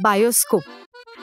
[0.00, 0.62] Bioscope.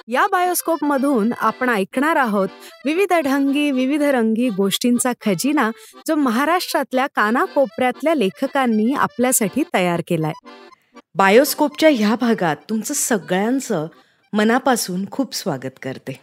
[0.07, 2.49] या bioscope मधून आपण ऐकणार आहोत
[2.86, 5.71] विविध ढंगी विविध रंगी गोष्टींचा खजिना
[6.07, 10.33] जो महाराष्ट्रातल्या कानाकोपऱ्यातल्या लेखकांनी आपल्यासाठी तयार केलाय.
[11.15, 13.87] बायोस्कोपच्या ह्या भागात तुमचं सगळ्यांचं
[14.33, 16.19] मनापासून खूप स्वागत करते.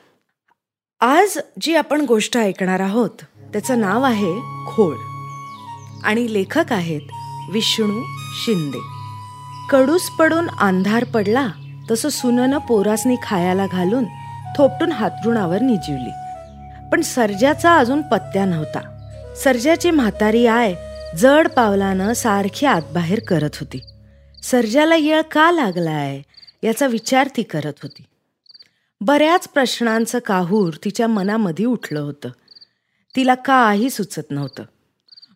[1.00, 3.10] आज जी आपण गोष्ट ऐकणार आहोत
[3.52, 4.96] त्याचं नाव आहे खोळ.
[6.04, 7.00] आणि लेखक आहेत
[7.52, 8.02] विष्णू
[8.44, 8.78] शिंदे.
[9.70, 11.48] कडूस पडून अंधार पडला
[11.90, 14.04] तसं सुननं पोरासनी खायला घालून
[14.56, 16.10] थोपटून हातरुणावर निजिवली.
[16.92, 19.10] पण सर्जाचा अजून पत्त्या नव्हता.
[19.44, 20.74] सर्जाची म्हातारी आय
[21.16, 23.80] जड पावलानं सारखी आतबाहेर करत होती.
[24.42, 26.22] सर्जाला येळ का लागलाय?
[26.62, 28.04] याचा विचार ती करत होती.
[29.00, 32.28] बऱ्याच प्रश्नांचं काहूर तिच्या मनामध्ये उठलं होतं.
[33.16, 34.62] तिला काही सुचत नव्हतं.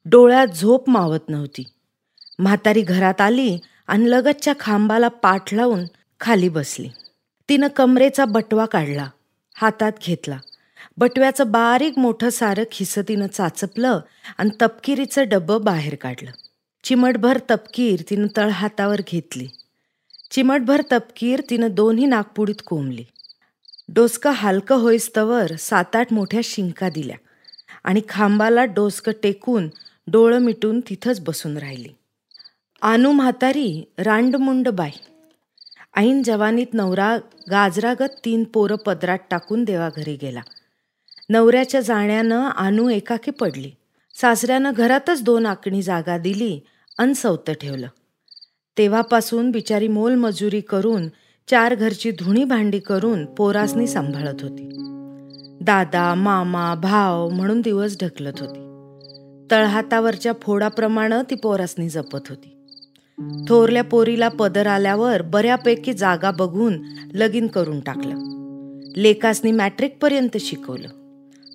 [0.05, 1.63] डोळ्यात झोप मावत नव्हती.
[2.39, 5.85] म्हातारी घरात आली आणि लगतच्या खांबाला पाठ लावून
[6.21, 6.89] खाली बसली.
[7.49, 9.11] तिनं कमरेचा बटवा काढला
[9.55, 10.39] हातात घेतला.
[10.97, 14.01] बटव्याचं बारीक मोठं सारं खिसं तिनं चाचपलं
[14.39, 16.31] आणि तपकिरीचं डबं बाहेर काढलं.
[16.85, 19.49] चिमटभर तपकीर तिनं तळ हातावर घेतली.
[20.31, 23.05] चिमटभर तपकीर तिनं दोन्ही नागपुडीत कोंबली.
[23.89, 27.17] डोसकं हलकं होईस्तवर सात आठ मोठ्या शिंका दिल्या
[27.85, 29.69] आणि खांबाला डोसकं टेकून
[30.07, 31.89] डोळं मिटून तिथंच बसून राहिली.
[32.83, 34.91] आनू म्हातारी रांडमुंड बाई
[35.97, 37.19] ऐन जवानीत नवरा
[37.51, 40.41] गाजरागत तीन पोरं पदरात टाकून देवाघरी गेला.
[41.29, 43.71] नवऱ्याच्या जाण्यानं आनू एकाकी पडली.
[44.21, 46.61] सासऱ्यानं घरातच दोन आकणी जागा दिली
[46.99, 47.87] अन सवतं ठेवलं.
[48.79, 51.09] तेव्हापासून बिचारी मोलमजुरी करून
[51.49, 54.69] चार घरची धुणी भांडी करून पोरासनी सांभाळत होती.
[55.61, 58.67] दादा मामा भाव म्हणून दिवस ढकलत होती.
[59.51, 62.60] तळहातावरच्या फोडाप्रमाणे ती पोरासनी जपत होती.
[63.49, 66.83] थोरल्या पोरीला पदर आल्यावर बऱ्यापैकी जागा बघून
[67.15, 68.15] लगीन करून टाकलं.
[68.97, 70.89] लेकासनी मॅट्रिकपर्यंत शिकवलं.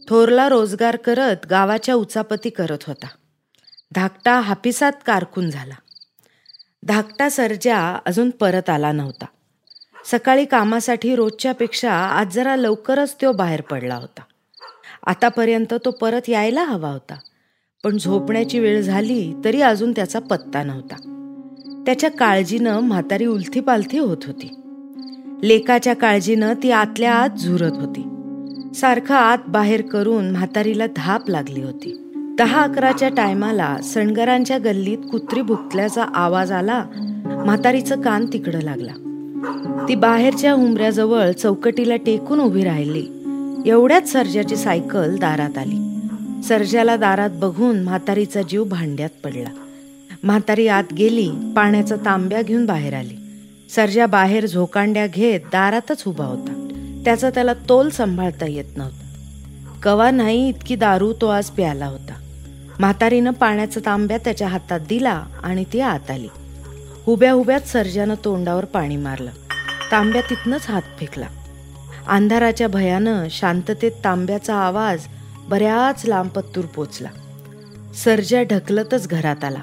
[0.09, 3.07] थोरला रोजगार करत गावाच्या उचापती करत होता.
[3.95, 5.73] धाकटा हापिसात कारकून झाला.
[6.83, 9.25] धाकटा सर्जा अजून परत आला नव्हता.
[10.05, 14.21] सकाळी कामासाठी रोजच्यापेक्षा आज जरा लवकरच तो बाहेर पडला होता.
[15.05, 17.19] आतापर्यंत तो परत यायला हवा होता.
[17.83, 21.14] पण झोपण्याची वेळ झाली तरी अजून त्याचा पत्ता नव्हता.
[21.85, 24.49] त्याच्या काळजीनं म्हातारी उलथी पालथी होत होती.
[25.43, 28.07] लेकाच्या काळजीनं ती आतल्या आत झुरत होती.
[28.73, 32.01] सारखं आत बाहेर करून म्हातारीला धाप लागली होती.
[32.37, 36.85] दहा अकराच्या टायमाला सणगरांच्या गल्लीत कुत्री भुकल्याचा आवाज आला
[37.45, 38.91] म्हातारीचं कान तिकडं लागला.
[39.89, 43.07] ती बाहेरच्या उमऱ्याजवळ चौकटीला टेकून उभी राहिली.
[43.65, 45.99] एवढ्याच सर्जाची सायकल दारात आली.
[46.43, 49.49] सर्जाला दारात बघून म्हातारीचा जीव भांड्यात पडला.
[50.25, 53.15] म्हातारी आत गेली पाण्याचा तांब्या घेऊन बाहेर आली.
[53.75, 56.67] सर्जा बाहेर झोकांड्या घेत दारातच उभा होता.
[57.05, 59.13] त्याचा त्याला तोल सांभाळता येत नव्हता.
[59.83, 62.13] कवा नाही इतकी दारू तो आज प्याला होता.
[62.79, 66.27] म्हातारीनं पाण्याचा तांब्या त्याच्या हातात दिला आणि ती आत आली.
[67.07, 69.31] उभ्या उभ्यात सर्जानं तोंडावर पाणी मारलं.
[69.91, 71.27] तांब्या तिथनंच हात फेकला.
[72.07, 74.99] अंधाराच्या भयानं शांततेत तांब्याचा आवाज
[75.49, 77.09] बऱ्याच लांब पत्तूर पोचला.
[77.95, 79.59] सर्जा ढकलतच घरात आला.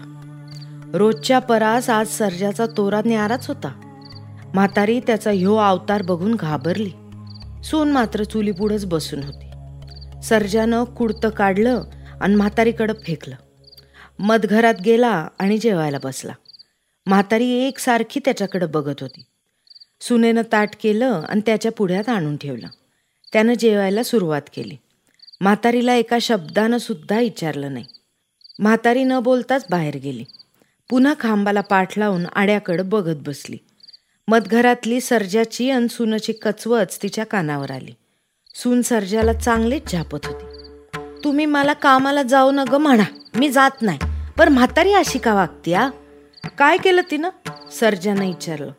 [0.94, 3.68] रोजच्या परास आज सर्जाचा तोरा न्याराच होता.
[4.54, 6.90] म्हातारी त्याचा ह्यो अवतार बघून घाबरली.
[7.64, 9.50] सून मात्र चुलीपुढंच बसून होती.
[10.22, 11.82] सर्जानं कुडतं काढलं
[12.20, 13.36] आणि म्हातारीकडं फेकलं.
[14.18, 16.32] मधघरात गेला आणि जेवायला बसला.
[17.06, 19.24] म्हातारी एकसारखी त्याच्याकडं बघत होती.
[20.00, 22.66] सुनेनं ताट केलं आणि त्याच्या पुढ्यात आणून ठेवलं.
[23.32, 24.76] त्यानं जेवायला सुरुवात केली.
[25.40, 27.84] म्हातारीला एका शब्दानं सुद्धा विचारलं नाही.
[28.58, 30.24] म्हातारी न बोलताच बाहेर गेली.
[30.90, 33.56] पुन्हा खांबाला पाठ लावून आड्याकडं बघत बसली.
[34.28, 37.94] मधघरातली सर्जाची अन सुनची कचवच तिच्या कानावर आली.
[38.54, 40.44] सून सर्जाला चांगलीच झापत होती.
[41.24, 43.02] तुम्ही मला कामाला जाऊ न ग म्हणा
[43.34, 43.98] मी जात नाही.
[44.38, 45.88] पर म्हातारी अशी का वागती आ?
[46.58, 47.28] काय केलं तिनं?
[47.72, 48.70] सर्जानं विचारलं.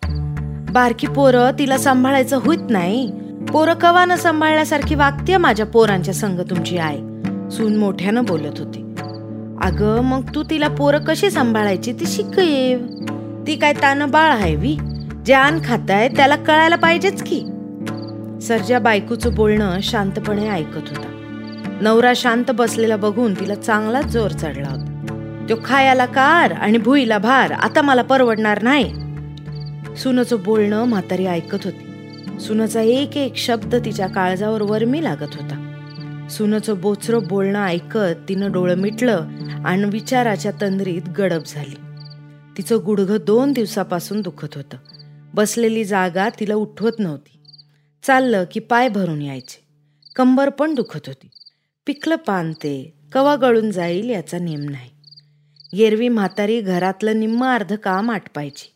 [0.74, 3.12] बारकी पोरं तिला सांभाळायचं होत नाही.
[3.52, 6.98] पोरं कवानं सांभाळण्यासारखी वागते माझ्या पोरांच्या संग तुमची आई
[7.52, 8.83] सून मोठ्यानं बोलत होती.
[9.64, 11.94] अगं मग तू तिला पोरं कशी सांभाळायची?
[11.94, 12.40] ती शिक
[13.48, 14.78] ती काय तानं बाळ आहे वी
[15.26, 17.40] जे आण खाताय त्याला कळायला पाहिजेच की.
[18.42, 21.08] सर्जा बायकोचं बोलणं शांतपणे ऐकत होता.
[21.82, 24.90] नवरा शांत बसलेला बघून तिला चांगलाच जोर चढला होता.
[25.50, 28.94] तो खायाला कार आणि भुईला भार आता मला परवडणार नाही.
[29.96, 31.90] सुनचं बोलणं म्हातारी ऐकत होती.
[32.40, 35.60] सुनचा एक एक शब्द तिच्या काळजावर वरमी लागत होता.
[36.30, 39.22] सुनचं बोचरं बोलणं ऐकत तिनं डोळं मिटलं
[39.66, 41.76] आणि विचाराच्या तंद्रीत गडप झाली.
[42.58, 44.78] तिचं गुडघं दोन दिवसापासून दुखत होतं.
[45.34, 47.38] बसलेली जागा तिला उठवत नव्हती.
[48.04, 49.64] चाललं की पाय भरून यायचे.
[50.16, 51.28] कंबर पण दुखत होती.
[51.86, 54.90] पिकलं पान ते कवा गळून जाईल याचा नेम नाही.
[55.74, 58.74] येरवी म्हातारी घरातलं निम्म अर्ध काम आटपायची.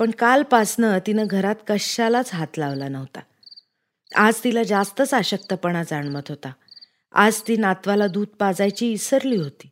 [0.00, 3.20] पण कालपासनं तिनं घरात कशालाच हात लावला नव्हता.
[4.16, 6.52] आज तिला जास्तच आशक्तपणा जाणवत होता.
[7.14, 9.70] आज ती नातवाला दूध पाजायची इसरली होती.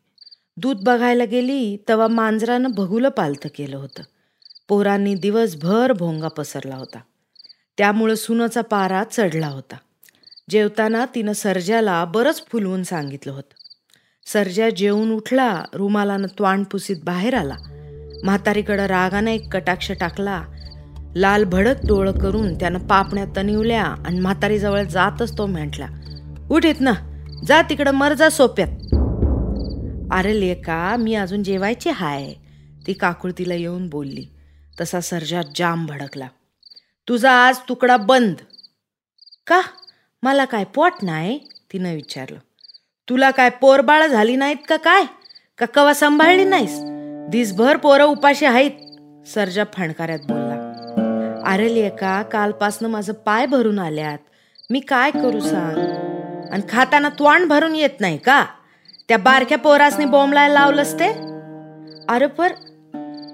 [0.59, 4.03] दूध बघायला गेली तेव्हा मांजरानं भगुलं पालथं केलं होतं.
[4.69, 6.99] पोरांनी दिवसभर भोंगा पसरला होता.
[7.79, 9.77] त्यामुळं सुनाचा पारा चढला होता.
[10.51, 13.55] जेवताना तिनं सर्जाला बरंच फुलवून सांगितलं होतं.
[14.27, 17.57] सर्जा जेवून उठला रुमालानं त्वाण पुसीत बाहेर आला.
[18.25, 20.45] म्हातारीकडं रागानं एक कटाक्ष टाकला.
[21.17, 25.87] लाल भडक डोळं करून त्यानं पापण्या तनिवल्या आणि म्हातारीजवळ जातच तो म्हटला
[26.51, 26.93] उठीत ना
[27.47, 28.96] जा तिकडं मरजा सोप्यात.
[30.13, 32.35] अरे लेका मी अजून जेवायची हाय.
[32.87, 34.27] ती काकुळतीला येऊन बोलली.
[34.81, 36.29] तसा सर्जा जाम भडकला.
[37.09, 38.35] तुझा आज तुकडा बंद.
[39.47, 39.61] का?
[40.23, 41.39] मला काय पोट नाही?
[41.73, 42.39] तिनं विचारलं.
[43.09, 45.03] तुला काय पोरबाळ झाली नाहीत का काय?
[45.59, 46.79] का कवा सांभाळली नाहीस?
[47.31, 48.71] दिसभर पोरं उपाशी आहेत.
[49.29, 50.57] सर्जा फणकाऱ्यात बोलला.
[51.47, 54.19] अरे लेका कालपासनं माझं पाय भरून आल्यात.
[54.71, 55.79] मी काय करू सांग?
[56.53, 58.47] आणि खाताना त्वाण भरून येत नाही का?
[59.09, 61.09] त्या बारक्या पोरासनी बोंबलायला लावलंस ते?
[62.09, 62.49] अरे पर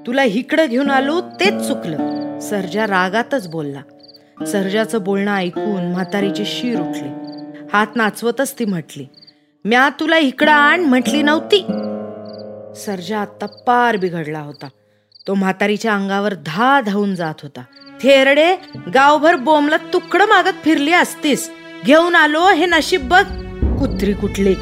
[0.06, 2.38] तुला हिकडं घेऊन आलो तेच चुकलं.
[2.38, 3.80] सर्जा रागातच बोलला.
[4.46, 7.08] सर्जाचं बोलणं ऐकून म्हातारीची शीर उठली.
[7.72, 9.06] हात नाचवतच ती म्हटली
[9.64, 11.60] म्या तुला इकडं आण म्हटली नव्हती.
[12.76, 14.69] सर्जा आत्ता पार बिघडला होता.
[15.28, 17.62] तो म्हातारीच्या अंगावर धा धावून जात होता.
[18.02, 18.56] थेरडे
[18.94, 21.50] गावभर बोमला तुकडं मागत फिरली असतीस.
[21.84, 23.24] घेऊन आलो हे नशीब बघ.
[23.78, 24.54] कुत्री कुठली.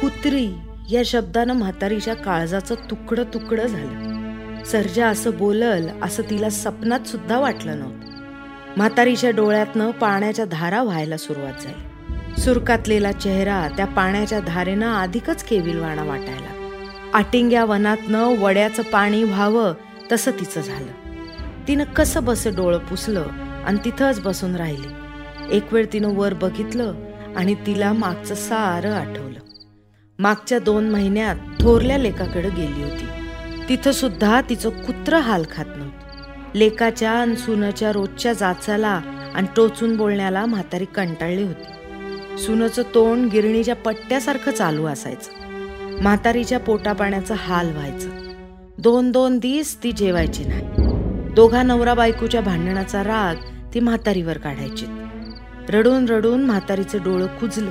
[0.00, 0.48] कुत्री
[0.90, 4.64] या शब्दानं म्हातारीच्या काळजाचं तुकडं तुकडं झालं.
[4.64, 8.12] सर्जा असं बोलल असं तिला सपनात सुद्धा वाटलं नव्हतं.
[8.76, 12.40] म्हातारीच्या डोळ्यातनं पाण्याच्या धारा व्हायला सुरुवात झाली.
[12.40, 16.68] सुरकातलेला चेहरा त्या पाण्याच्या धारेनं अधिकच केविलवाणा वाटायला
[17.14, 19.74] आटिंग्या वनातनं वड्याचं पाणी व्हावं
[20.12, 20.92] तसं तिचं झालं.
[21.68, 23.24] तिनं कसं बस डोळं पुसलं
[23.66, 24.88] आणि तिथंच बसून राहिली.
[25.56, 26.94] एक वेळ तिनं वर बघितलं
[27.36, 29.49] आणि तिला मागचं सारं आठवलं.
[30.20, 33.06] मागच्या दोन महिन्यात थोरल्या लेकाकडे गेली होती.
[33.68, 36.58] तिथं सुद्धा तिचं कुत्र हाल खात नव्हतं.
[36.58, 39.00] लेकाच्या आणि सुनाच्या रोजच्या जाचाला
[39.34, 42.38] आणि टोचून बोलण्याला म्हातारी कंटाळली होती.
[42.38, 45.30] सुनाचं तोंड गिरणीच्या पट्ट्यासारखं चालू असायचं.
[46.02, 48.08] म्हातारीच्या पोटापाण्याचं हाल व्हायचं.
[48.78, 50.66] दोन दोन दिस ती जेवायची नाही.
[51.34, 53.34] दोघा नवरा बायकोच्या भांडणाचा राग
[53.74, 54.86] ती म्हातारीवर काढायची.
[55.68, 57.70] रडून रडून म्हातारीचं डोळं कुजलं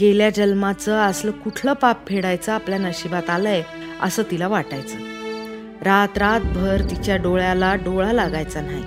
[0.00, 3.62] गेल्या जन्माचं असलं कुठलं पाप फेडायचं आपल्या नशिबात आलंय
[4.00, 4.98] असं तिला वाटायचं.
[5.82, 8.84] रात रातभर तिच्या डोळ्याला डोळा लागायचा नाही.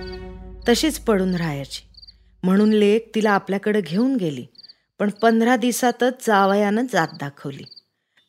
[0.70, 1.82] तशीच पडून राहायची.
[2.44, 4.46] म्हणून लेक तिला आपल्याकडे घेऊन गेली
[5.00, 7.64] पण पंधरा दिवसातच जावयानं जात दाखवली.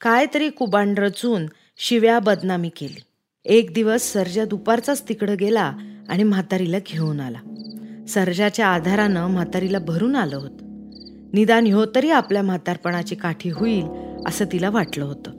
[0.01, 3.01] काय तरी कुबांड रचून शिव्या बदनामी केली.
[3.45, 5.73] एक दिवस सर्जा दुपारचाच तिकडं गेला
[6.09, 7.39] आणि म्हातारीला घेऊन आला.
[8.09, 10.72] सर्जाच्या आधारानं म्हातारीला भरून आलं होतं.
[11.33, 13.87] निदान ह्यो तरी आपल्या म्हातारपणाची काठी होईल
[14.27, 15.31] असं तिला वाटलं होतं.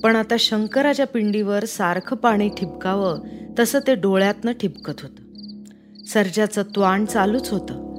[0.00, 3.18] पण आता शंकराच्या पिंडीवर सारखं पाणी ठिपकावं
[3.58, 5.22] तसं ते डोळ्यातनं ठिपकत होतं.
[6.04, 7.90] सर्जाचं त्वाण चालूच होतं.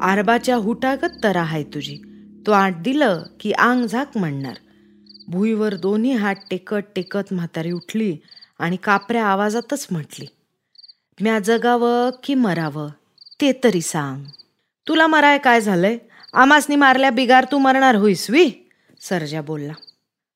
[0.00, 1.96] आरबाच्या हुटागत तरा आहे तुझी.
[2.46, 4.54] त्वाण दिलं की आंग झाक म्हणणार.
[5.28, 8.16] भुईवर दोन्ही हात टेकत टेकत म्हातारी उठली
[8.58, 10.26] आणि कापऱ्या आवाजातच म्हटली
[11.20, 12.88] म्या जगावं की मरावं
[13.40, 14.24] ते तरी सांग.
[14.88, 15.98] तुला मराय काय झालंय?
[16.32, 18.50] आमासनी मारल्या बिगार तू मरणार होईस वी?
[19.00, 19.72] सरजा बोलला.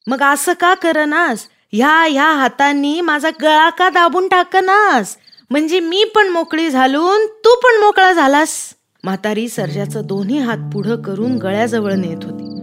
[0.06, 1.46] मग असं का करनास?
[1.72, 5.16] ह्या ह्या हातांनी माझा गळा का दाबून टाकनास?
[5.50, 8.74] म्हणजे मी पण मोकळी झालून तू पण मोकळा झालास?
[9.04, 12.58] म्हातारी सर्जाचं दोन्ही हात पुढं करून गळ्याजवळ नेत होती.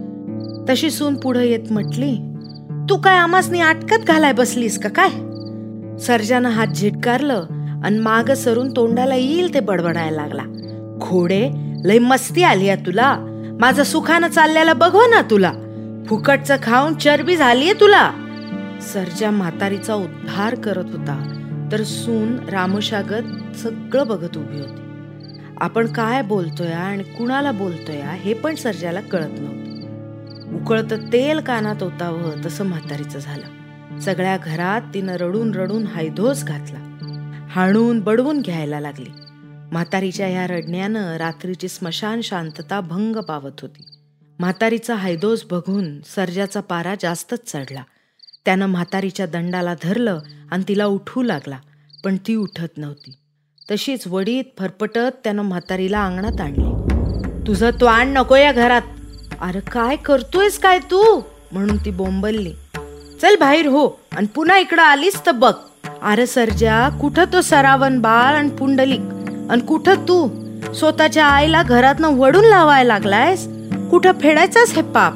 [0.68, 2.16] तशी सून पुढं येत म्हटली
[2.90, 5.10] तू काय आमासनी अटकत घालाय बसलीस का काय?
[5.98, 7.44] सर्जानं हात झिटकारलं
[7.84, 10.42] आणि माग सरून तोंडाला येईल ते बडबडायला लागला.
[11.00, 13.16] घोडे लय मस्ती आली आहे तुला.
[13.60, 15.52] माझं सुखानं चालल्याला बघव ना तुला.
[16.06, 18.12] फुकटचं खाऊन चरबी झालीये तुला.
[18.82, 21.36] सरजा म्हातारीचा उद्धार करत होता.
[21.72, 24.80] तर सून रामशागत सगळं बघत उभी होती.
[25.60, 29.60] आपण काय बोलतोय आणि कुणाला बोलतोय हे पण सर्जाला कळत नव्हतं.
[30.54, 33.46] उकळतं तेल कानात होतावं तसं म्हातारीचं झालं.
[34.00, 36.96] सगळ्या घरात तिनं रडून रडून हायधोस घातला.
[37.50, 39.10] हाणून बडवून घ्यायला लागली.
[39.72, 43.82] म्हातारीच्या या रडण्यानं रात्रीची स्मशान शांतता भंग पावत होती.
[44.38, 47.82] म्हातारीचा हायदोस बघून सर्जाचा पारा जास्तच चढला.
[48.44, 50.18] त्यानं म्हातारीच्या दंडाला धरलं
[50.50, 51.58] आणि तिला उठू लागला
[52.04, 53.16] पण ती उठत नव्हती.
[53.70, 56.70] तशीच वडीत फरफटत त्यानं म्हातारीला अंगणात आणली.
[57.46, 58.82] तुझं तो आण नको या घरात.
[59.40, 61.20] अरे काय करतोयस काय तू?
[61.52, 62.52] म्हणून ती बोंबलली.
[63.22, 65.54] चल बाहेर हो आणि पुन्हा इकडं आलीस तर बघ.
[66.02, 69.00] अरे सर्जा कुठं तो सरावन बाळ आणि पुंडलिक?
[69.50, 70.28] आणि कुठं तू?
[70.74, 73.48] स्वतःच्या आईला घरातनं वडून लावायला लागलायस?
[73.90, 75.12] कुठं फेडायचाच हे पाप?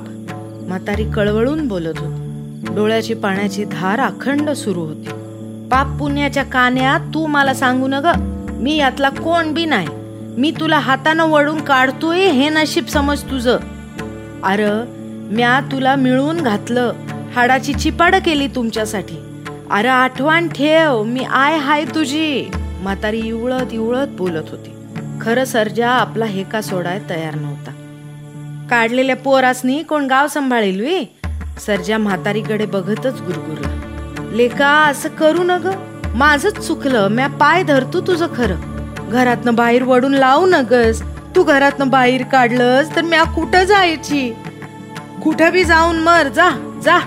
[0.68, 2.74] म्हातारी कळवळून बोलत होती.
[2.74, 5.08] डोळ्याची पाण्याची धार अखंड सुरू होती.
[5.70, 8.06] पाप पुण्याच्या कान्यात तू मला सांगू न ग
[8.52, 9.88] मी यातला कोण बी नाही.
[10.38, 13.58] मी तुला हातानं वळून काढतोय हे नशीब समज तुझं.
[14.44, 14.70] अरे
[15.34, 16.92] म्या तुला मिळून घातलं
[17.36, 19.16] हाडाची चिपाड केली तुमच्यासाठी.
[19.70, 22.50] अरे आठवण ठेव मी आय हाय तुझी.
[22.84, 24.70] म्हातारी इवळत इवळत बोलत होती.
[25.20, 27.70] खरं सर्जा आपला हेका सोडाय तयार नव्हता.
[28.70, 31.04] काढलेल्या पोरासनी कोण गाव सांभाळेल वी?
[31.66, 33.68] सर्जा म्हातारीकडे बघतच गुरगुरला.
[34.32, 35.70] लेका असं करू न ग
[36.14, 37.08] माझच चुकलं.
[37.08, 38.56] म्या पाय धरतो तुझं खरं.
[39.10, 41.02] घरातनं बाहेर वडून लावू नगस.
[41.36, 44.34] तू घरातनं बाहेर काढलंस तर म्या कुठं जायची?
[45.24, 46.28] कुठं बी जाऊन मर.
[46.28, 46.50] जा
[46.84, 46.98] जा.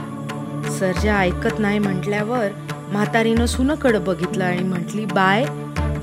[0.80, 2.48] सर्जा ऐकत नाही म्हटल्यावर
[2.92, 5.46] म्हातारीनं सुनकडं बघितलं आणि म्हटली बाय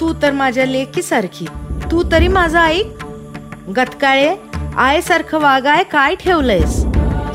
[0.01, 1.47] तू तर माझ्या लेकीसारखी.
[1.91, 2.87] तू तरी माझा ऐक
[3.77, 4.37] गतकाळे
[4.77, 6.77] आयसारखं वागाय काय ठेवलंयस?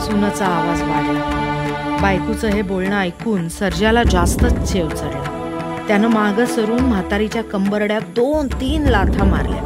[0.05, 1.99] सुनाचा आवाज वाढला.
[2.01, 5.35] बायकूचं हे बोलणं ऐकून सर्जाला जास्तच चेव चढला.
[5.87, 9.61] त्यानं मागं सरून म्हातारीच्या कंबरड्यात दोन तीन लाथा मारल्या.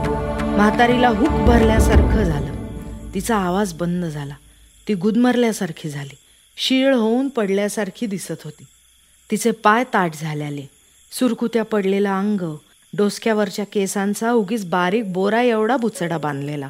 [0.57, 2.53] म्हातारीला हुक भरल्यासारखं झालं.
[3.13, 4.33] तिचा आवाज बंद झाला.
[4.87, 6.15] ती गुदमरल्यासारखी झाली.
[6.57, 8.63] शीळ होऊन पडल्यासारखी दिसत होती.
[9.33, 10.61] तिचे पाय ताट झाल्याले.
[11.11, 12.55] सुरकुत्या पडलेला अंग
[12.97, 16.69] डोसक्यावरच्या केसांचा उगीच बारीक बोरा एवढा बुचडा बांधलेला.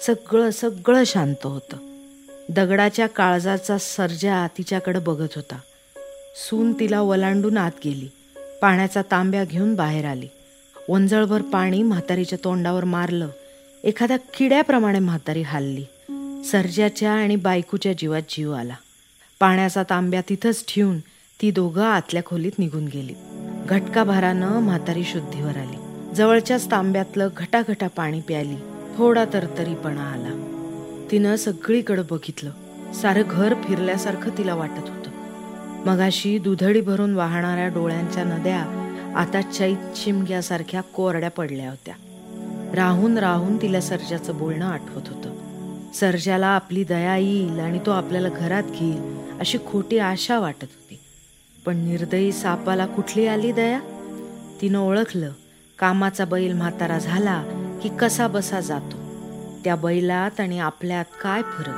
[0.00, 1.76] सगळं सगळं शांत होतं.
[2.48, 5.58] दगडाच्या काळजाचा सर्जा तिच्याकडे बघत होता.
[6.36, 8.08] सून तिला वलांडून आत गेली.
[8.62, 10.28] पाण्याचा तांब्या घेऊन बाहेर आली.
[10.88, 13.28] वंजळभर पाणी म्हातारीच्या तोंडावर मारलं.
[13.84, 15.84] एखाद्या किड्याप्रमाणे म्हातारी हल्ली.
[16.44, 18.74] सर्जाच्या आणि बायकूच्या जीवात जीव आला.
[19.40, 20.98] पाण्याचा तांब्या तिथंच ठेवून
[21.42, 23.14] ती दोघं आतल्या खोलीत निघून गेली
[23.68, 25.76] घटकाभारानं म्हातारी शुद्धीवर आली.
[26.14, 28.56] जवळच्याच तांब्यातलं घटाघटा पाणी प्याली.
[28.96, 30.32] थोडा तरतरीपणा आला.
[31.10, 32.50] तिनं सगळीकडं बघितलं.
[32.92, 35.10] सारं घर फिरल्यासारखं तिला वाटत होतं.
[35.86, 38.60] मगाशी दुधडी भरून वाहणाऱ्या डोळ्यांच्या नद्या
[39.16, 41.94] आता चैत चिमग्यासारख्या कोरड्या पडल्या होत्या.
[42.74, 45.34] राहून राहून तिला सर्जाचं बोलणं आठवत होतं.
[45.94, 50.85] सर्जाला आपली दया येईल आणि तो आपल्याला घरात घेईल अशी खोटी आशा वाटत होती.
[51.66, 53.80] पण निर्दयी सापाला कुठली आली दया?
[54.60, 55.32] तिनं ओळखलं
[55.78, 57.42] कामाचा बैल म्हातारा झाला
[57.82, 58.96] की कसा बसा जातो.
[59.64, 61.74] त्या बैलात आणि आपल्यात काय फरक?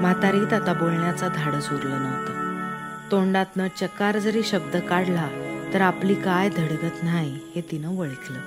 [0.00, 2.32] म्हातारीत आता बोलण्याचा धाडस उरलं नव्हतं.
[3.10, 5.28] तोंडातनं चकार जरी शब्द काढला
[5.74, 8.38] तर आपली काय धडगत नाही हे तिनं ओळखलं.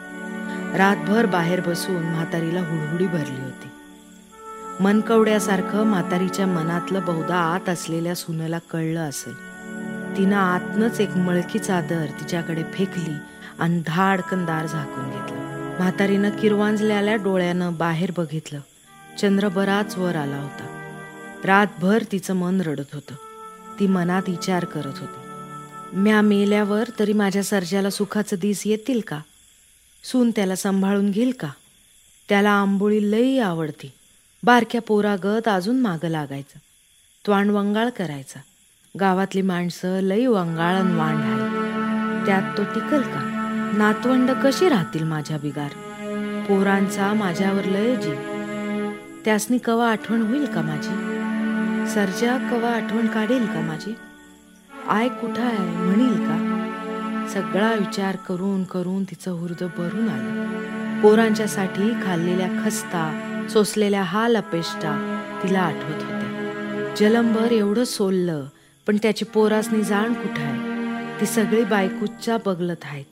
[0.77, 3.67] रातभर बाहेर बसून म्हातारीला हुडहुडी भरली होती.
[4.83, 9.50] मनकवड्यासारखं म्हातारीच्या मनातलं बहुधा आत असलेल्या सुनेला कळलं असेल.
[10.17, 13.13] तिनं आतनच एक मळकी चादर तिच्याकडे फेकली
[13.59, 15.37] आणि धाडकन दार झाकून घेतलं.
[15.79, 18.59] म्हातारीनं किरवांजलेल्या डोळ्यानं बाहेर बघितलं.
[19.19, 20.93] चंद्र बराच वर आला होता.
[21.43, 23.15] रातभर तिचं मन रडत होतं.
[23.79, 25.29] ती मनात विचार करत होती.
[25.93, 29.19] म्या मेल्यावर तरी माझ्या सर्जाला सुखाचं दिस येतील का?
[30.03, 31.49] सून त्याला सांभाळून घेईल का?
[32.29, 33.91] त्याला आंबोळी लई आवडती.
[34.43, 36.59] बारक्या पोरागत अजून मागं लागायचं.
[37.25, 38.39] त्वाणवंगाळ करायचा.
[38.99, 43.19] गावातली माणसं लई वंगाळण आणि वांड आहे त्यात तो टिकल का?
[43.77, 45.69] नातवंड कशी राहतील माझ्या बिगार?
[46.47, 48.15] पोरांचा माझ्यावर लय जीव.
[49.25, 50.89] त्यासनी कवा आठवण होईल का माझी?
[51.93, 53.95] सर्जा कवा आठवण काढेल का माझी?
[54.87, 56.67] आय कुठं आहे म्हणील का?
[57.33, 61.01] सगळा विचार करून करून तिचं हृदय भरून आलं.
[61.01, 66.21] पोरांच्यासाठी खाल्लेल्या खस्ता सोसलेल्या हाल अपेष्टा तिला आठवत होत्या.
[66.99, 68.45] जलंभर एवढं सोललं
[68.87, 70.71] पण त्याची पोरासनी जाण कुठं आहे?
[71.21, 73.05] ती सगळी बायकूच्या बगलत आहेत.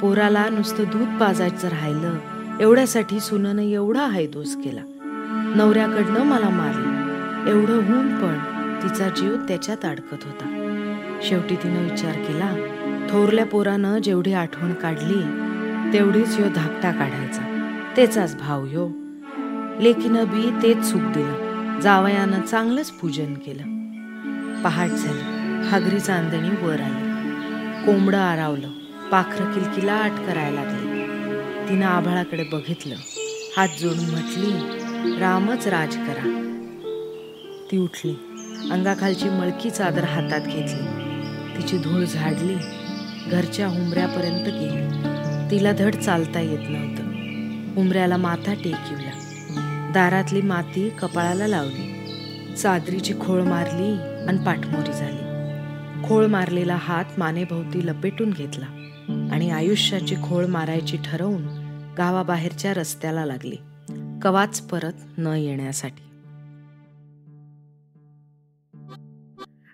[0.00, 2.18] पोराला नुसतं दूध पाजायचं राहिलं.
[2.60, 4.80] एवढ्यासाठी सुननं एवढा हायदोस केला.
[5.56, 7.04] नवऱ्याकडनं मला मारलं.
[7.50, 8.38] एवढं होऊन पण
[8.82, 10.60] तिचा जीव त्याच्यात अडकत होता.
[11.22, 12.50] शेवटी तिनं विचार केला
[13.10, 15.20] थोरल्या पोरानं जेवढी आठवण काढली
[15.92, 17.70] तेवढीच यो धाकटा काढायचा.
[17.96, 18.88] त्याचाच भाव यो.
[19.80, 21.80] लेकीनं बी तेच सुख दिलं.
[21.80, 23.83] जावयानं चांगलंच पूजन केलं.
[24.64, 25.20] पहाट झाली.
[25.68, 27.14] हागरी चांदणी वर आली.
[27.86, 28.68] कोंबडं आरावलं.
[29.12, 31.02] पाखरं किलकिलाट करायला लागली.
[31.68, 32.94] तिनं आभाळाकडे बघितलं.
[33.56, 34.50] हात जोडून म्हटली
[35.20, 36.40] रामच राज करा.
[37.72, 38.12] ती उठली.
[38.70, 40.86] अंगाखालची मळकी चादर हातात घेतली.
[41.56, 42.54] तिची धूळ झाडली.
[43.30, 44.88] घरच्या हुंबऱ्यापर्यंत गेली.
[45.50, 47.02] तिला धड चालता येत नव्हतं.
[47.74, 49.10] हुंबऱ्याला माथा टेकिवला
[49.94, 51.94] दारातली माती कपाळाला लावली.
[52.62, 54.13] चादरीची खोळ मारली.
[54.28, 55.24] आणि पाठमोरी झाली.
[56.08, 58.66] खोळ मारलेला हात मानेभोवती लपेटून घेतला
[59.32, 61.42] आणि आयुष्याची खोळ मारायची ठरवून
[61.98, 63.56] गावाबाहेरच्या रस्त्याला लागली.
[64.22, 66.13] कवाच परत न येण्यासाठी.